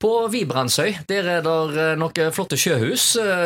[0.00, 3.02] På Vibrandsøy der er det noen flotte sjøhus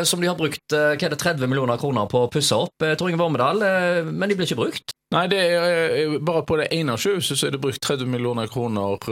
[0.06, 2.78] som de har brukt hva er det, 30 millioner kroner på å pusse opp.
[2.78, 3.58] Tor Inge Vormedal,
[4.06, 4.94] men de blir ikke brukt?
[5.14, 9.02] Nei, er, bare på det ene sjøhuset så er det brukt 30 millioner kroner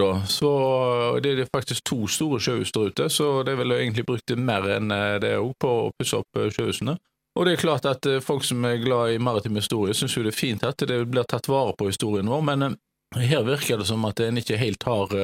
[0.00, 0.10] da.
[0.28, 0.50] Så
[1.24, 4.68] det er faktisk to store sjøhus der ute, så det er vel egentlig brukt mer
[4.76, 4.92] enn
[5.24, 6.98] det òg på å pusse opp sjøhusene.
[7.38, 10.32] Og det er klart at folk som er glad i maritim historie, syns jo det
[10.32, 12.72] er fint at det blir tatt vare på historien vår, men
[13.16, 15.14] her virker det som at en ikke helt har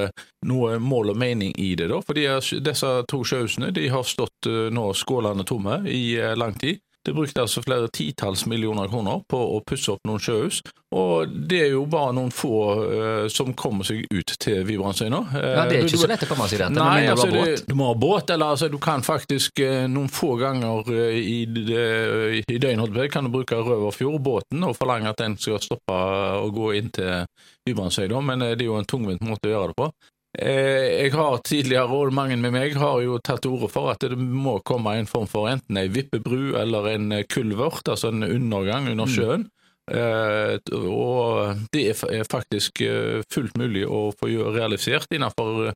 [0.48, 2.00] noe mål og mening i det, da.
[2.00, 2.24] Fordi
[2.64, 6.80] disse to sjøhusene de har stått nå skålende tomme i lang tid.
[7.04, 10.62] Det brukte altså flere titalls millioner kroner på å pusse opp noen sjøhus,
[10.96, 15.20] og det er jo bare noen få uh, som kommer seg ut til Vibrandsøyna.
[15.34, 16.78] Uh, ja, Det er ikke du, så lett å komme seg dit?
[16.78, 20.32] Nei, altså, du, du, må ha båt, eller altså, du kan faktisk uh, noen få
[20.40, 25.98] ganger i, i døgnet kan du bruke Røverfjord-båten og forlange at den skal stoppe
[26.40, 27.26] og gå inn til
[27.68, 29.88] Vibrandsøy, men det er jo en tungvint måte å gjøre det på.
[30.34, 34.18] Jeg har tidligere, og mange med meg, har jo tatt til orde for at det
[34.18, 39.10] må komme en form for enten ei vippebru eller en kulvert, altså en undergang under
[39.10, 39.46] sjøen.
[39.84, 40.60] Mm.
[40.88, 42.80] og det er faktisk
[43.28, 45.74] fullt mulig å få realisert innenfor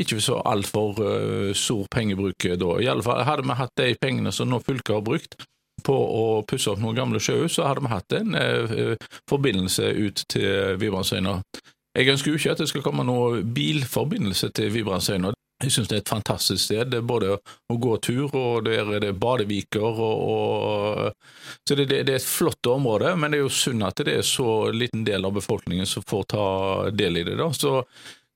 [0.00, 0.96] ikke så altfor
[1.52, 2.70] stor pengebruk da.
[2.80, 5.36] I alle fall Hadde vi hatt de pengene som nå fylket har brukt
[5.84, 8.38] på å pusse opp noen gamle sjøhus, så hadde vi hatt en
[9.30, 11.40] forbindelse ut til Vibrandsøyna.
[11.98, 15.32] Jeg ønsker jo ikke at det skal komme noen bilforbindelse til Vibrandsøyna.
[15.60, 16.88] Jeg synes det er et fantastisk sted.
[16.88, 19.84] Det er både å gå tur, og der er det badeviker.
[19.84, 24.00] Og, og, så det, det, er et flott område, men det er jo synd at
[24.06, 26.46] det er så liten del av befolkningen som får ta
[26.96, 27.36] del i det.
[27.36, 27.50] da.
[27.52, 27.82] Så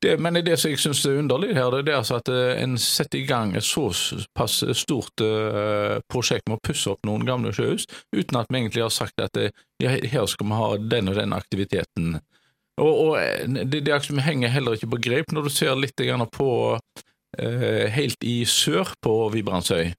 [0.05, 2.77] det, men det som jeg syns er underlig her, det er altså at eh, en
[2.81, 7.89] setter i gang et såpass stort uh, prosjekt med å pusse opp noen gamle sjøhus,
[8.15, 9.51] uten at vi egentlig har sagt at det,
[9.83, 12.19] ja, her skal vi ha den og den aktiviteten.
[12.83, 16.01] Og, og eh, det, det henger heller ikke på greip når du ser litt
[16.35, 16.49] på
[17.39, 19.93] eh, helt i sør på Vibrandsøy.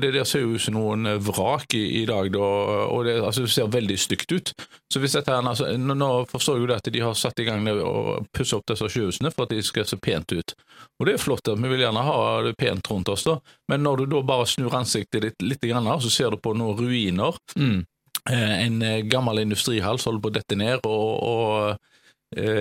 [0.00, 2.46] Det der ser jo ut som noen eh, vrak i, i dag, da,
[2.90, 4.50] og det, altså, ser veldig stygt ut.
[4.90, 7.46] Så hvis dette her, altså, nå, nå forstår jeg jo at de har satt i
[7.46, 10.56] gang å pusse opp disse sjøhusene for at de skal se pent ut.
[10.98, 13.38] Og det er flott, vi vil gjerne ha det pent rundt oss, da.
[13.70, 16.74] men når du da bare snur ansiktet ditt litt, grann, så ser du på noen
[16.78, 17.38] ruiner.
[17.54, 17.86] Mm.
[18.34, 21.93] En gammel industrihall som holder på å dette ned, og, og Eh,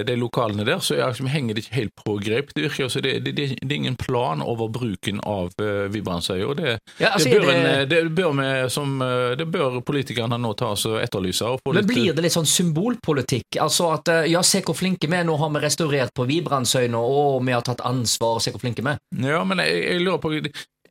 [0.08, 2.54] de lokalene der, så liksom, henger det ikke helt på grep.
[2.56, 6.48] Det virker altså, det, det, det, det er ingen plan over bruken av uh, Vibrandsøya.
[6.48, 7.40] og det, ja, altså, det,
[8.14, 11.46] bør det bør politikerne nå ta og etterlyse.
[11.46, 13.60] Og Men blir det litt sånn symbolpolitikk?
[13.62, 17.42] Altså at ja, se hvor flinke vi er, nå har vi restaurert på Vibrandsøya, og
[17.46, 19.02] vi har tatt ansvar, se hvor flinke vi er.
[19.24, 20.34] Ja, men jeg, jeg lurer på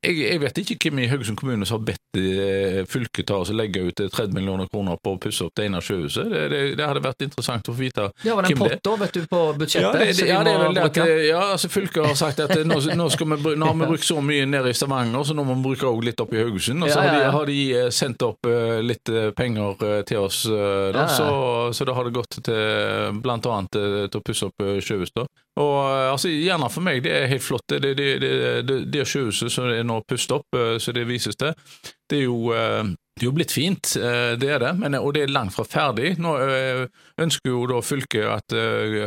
[0.02, 3.52] jeg, jeg, vet ikke hvem i Haugesund kommune som har bedt eh, fylket ta oss
[3.54, 6.26] legge ut 30 eh, millioner kroner på å pusse opp det ene sjøhuset.
[6.32, 9.14] Det, det, det, hadde vært interessant å få vite hvem det var den potta, vet
[9.14, 10.02] du, på budsjettet?
[10.02, 12.54] Ja, det, ja, det er vel det at eh, ja, altså, fylket har sagt at
[12.66, 15.56] nå, nå, vi, nå, har vi brukt så mye nede i Stavanger, så nå må
[15.60, 16.82] vi bruke også litt opp i Haugesund.
[16.82, 18.50] Og så ja, ja, har, de, har, de, sendt opp
[18.82, 21.30] litt penger til oss, da, så,
[21.70, 25.14] så, da har det gått til annet til å pusse opp sjøhus.
[25.60, 25.76] Og
[26.12, 27.66] altså, Gjerne for meg, det er helt flott.
[27.68, 28.32] Det, det, det,
[28.68, 31.52] det, det sjøhuset som er nå pustet opp, så det vises til,
[32.08, 32.52] det er jo
[33.12, 33.90] det er jo blitt fint,
[34.40, 36.14] det er det, men, og det er langt fra ferdig.
[36.16, 36.32] Nå
[37.20, 38.54] ønsker jo da fylket at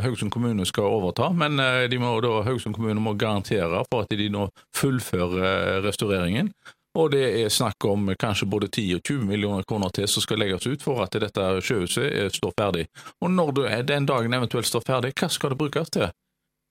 [0.05, 1.57] Haugesund kommune skal overta, men
[1.89, 4.45] de må da, Haugesund kommune må garantere for at de nå
[4.77, 6.53] fullfører restaureringen.
[6.95, 10.39] Og det er snakk om kanskje både 10 og 20 millioner kroner til som skal
[10.39, 12.85] legges ut for at dette sjøhuset står ferdig.
[13.25, 16.07] Og når den dagen eventuelt står ferdig, hva skal det brukes til?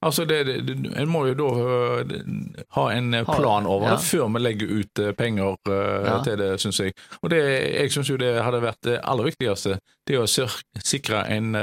[0.04, 2.10] Altså, det, det, En må jo da uh,
[2.76, 3.94] ha en eh, plan over ja.
[3.94, 6.18] det før vi legger ut uh, penger ja.
[6.26, 6.96] til det, syns jeg.
[7.22, 7.40] Og det,
[7.72, 9.78] jeg syns jo det hadde vært det aller viktigste.
[10.04, 11.54] Det å sikre en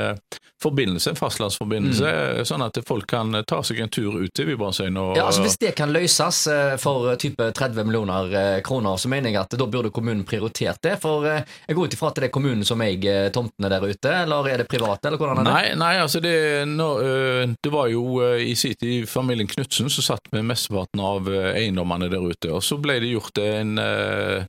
[0.61, 2.39] forbindelse, en fastlandsforbindelse, mm.
[2.45, 4.97] sånn at folk kan ta seg en tur ut til Vibrandsøyen.
[5.17, 6.43] Ja, altså Hvis det kan løses
[6.81, 10.95] for type 30 millioner kroner, så mener jeg at da burde kommunen prioritert det.
[11.01, 14.51] For jeg går ut ifra at det er kommunen som eier tomtene der ute, eller
[14.51, 15.55] er det private, eller hvordan er det?
[15.55, 16.35] Nei, nei altså det,
[16.69, 16.89] nå,
[17.61, 22.09] det var jo i sin tid familien Knutsen som satt med mesteparten av eh, eiendommene
[22.11, 22.51] der ute.
[22.55, 24.47] Og så ble det gjort en, eh,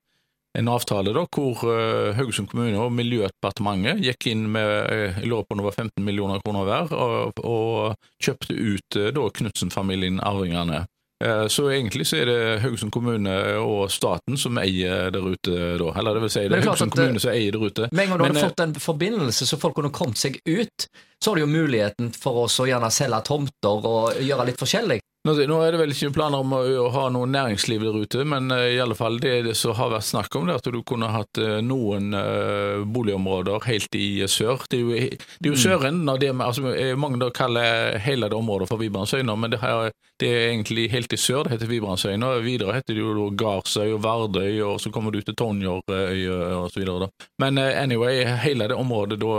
[0.59, 5.59] en avtale da, hvor eh, Haugesund kommune og Miljødepartementet gikk inn med jeg lurer på
[5.59, 10.85] det var 15 millioner kroner hver, og, og kjøpte ut da Knutsen-familien, arvingene.
[11.23, 13.31] Så egentlig så er det Haugesund kommune
[13.63, 15.93] og staten som eier der ute da.
[16.01, 17.91] Eller det vil si det er Haugesund kommune som eier der ute.
[17.95, 20.89] Med en gang du hadde fått en forbindelse så folk kunne kommet seg ut,
[21.23, 24.99] så har du jo muligheten for oss å gjerne selge tomter og gjøre litt forskjellig.
[25.23, 28.25] Nå, nå er det vel ikke planer om å, å ha noe næringsliv der ute,
[28.27, 30.81] men uh, i alle fall det, det som har vært snakk om, det at du
[30.83, 34.65] kunne hatt uh, noen uh, boligområder helt i sør.
[34.67, 34.97] Det er jo,
[35.39, 35.61] det er jo mm.
[35.63, 40.49] søren det altså, Mange kaller hele det området for Vibrandsøyna, men det, her, det, er
[40.49, 42.33] egentlig helt i sør det heter Vibrandsøyna.
[42.43, 46.25] Videre heter det jo Gardsøy og Vardøy, og så kommer du til Tonjerøy
[46.65, 46.91] osv.
[47.39, 49.39] Men anyway, hele det området da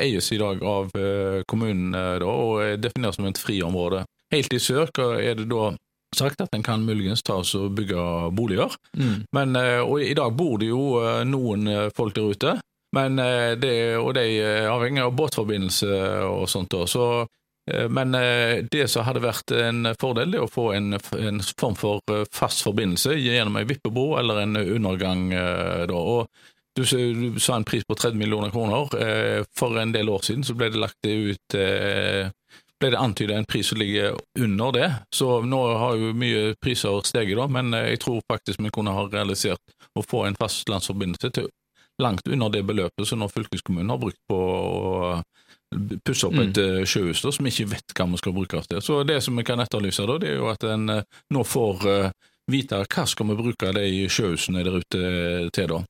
[0.00, 0.96] eies i dag av
[1.50, 4.06] kommunen da, og defineres som et friområde.
[4.30, 5.70] Helt i sør er det da
[6.16, 8.04] sagt at en kan muligens ta oss og bygge
[8.36, 8.74] boliger.
[8.98, 9.26] Mm.
[9.36, 12.56] Men, eh, og i dag bor det jo eh, noen eh, folk der ute,
[12.90, 13.20] men
[13.62, 15.90] det, og de er avhengig av båtforbindelse
[16.26, 16.74] og sånt.
[16.74, 17.04] Også.
[17.70, 18.16] så men
[18.66, 23.14] det som hadde vært en fordel, er å få en, en form for fast forbindelse
[23.14, 25.22] gjennom ei vippebro eller en undergang.
[25.86, 26.00] Da.
[26.00, 26.26] Og
[26.74, 28.90] du, du, sa en pris på 30 millioner kroner.
[29.54, 31.58] For en del år siden så ble det lagt ut
[32.80, 34.88] ble det antydet en pris som ligger under det.
[35.14, 38.94] Så nå har jo mye priser steget, da, men eh, jeg tror faktisk vi kunne
[38.96, 41.50] ha realisert å få en fastlandsforbindelse til
[42.00, 45.20] langt under det beløpet som nå fylkeskommunen har brukt på å
[46.06, 46.80] pusse opp et mm.
[46.80, 48.82] Eh, sjøhus som vi ikke vet hva vi skal bruke til.
[48.82, 51.06] Så det som vi kan etterlyse, da, det er jo at en eh,
[51.36, 51.86] nå får
[52.50, 55.02] vite hva skal vi bruke de sjøhusene der ute
[55.54, 55.84] til, da.